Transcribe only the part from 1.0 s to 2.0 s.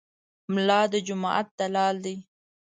جومات دلال